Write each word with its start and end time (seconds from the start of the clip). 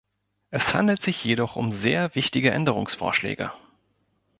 Es 0.49 0.73
handelt 0.73 0.99
sich 0.99 1.23
jedoch 1.23 1.55
um 1.55 1.71
sehr 1.71 2.15
wichtige 2.15 2.49
Änderungsvorschläge. 2.49 3.51